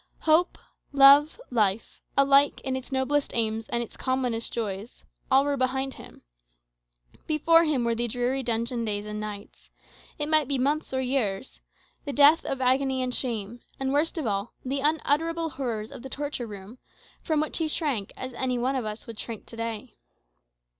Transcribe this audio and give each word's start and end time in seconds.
Hope, 0.21 0.57
love, 0.93 1.39
life 1.51 2.01
alike 2.17 2.59
in 2.61 2.75
its 2.75 2.91
noblest 2.91 3.35
aims 3.35 3.69
and 3.69 3.83
its 3.83 3.95
commonest 3.95 4.51
joys 4.51 5.03
all 5.29 5.43
were 5.45 5.55
behind 5.55 5.93
him. 5.93 6.23
Before 7.27 7.65
him 7.65 7.85
were 7.85 7.93
the 7.93 8.07
dreary 8.07 8.41
dungeon 8.41 8.83
days 8.83 9.05
and 9.05 9.19
nights 9.19 9.69
it 10.17 10.27
might 10.27 10.47
be 10.47 10.57
months 10.57 10.91
or 10.91 11.01
years; 11.01 11.59
the 12.03 12.13
death 12.13 12.43
of 12.47 12.61
agony 12.61 13.03
and 13.03 13.13
shame; 13.13 13.61
and, 13.79 13.93
worst 13.93 14.17
of 14.17 14.25
all, 14.25 14.55
the 14.65 14.79
unutterable 14.79 15.51
horrors 15.51 15.91
of 15.91 16.01
the 16.01 16.09
torture 16.09 16.47
room, 16.47 16.79
from 17.21 17.39
which 17.39 17.59
he 17.59 17.67
shrank 17.67 18.11
as 18.17 18.33
any 18.33 18.57
one 18.57 18.75
of 18.75 18.85
us 18.85 19.05
would 19.05 19.19
shrink 19.19 19.45
to 19.45 19.55
day. 19.55 19.99